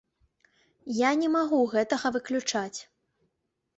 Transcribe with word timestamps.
Я 1.01 1.11
не 1.21 1.29
магу 1.35 1.59
гэтага 1.75 2.07
выключаць. 2.17 2.79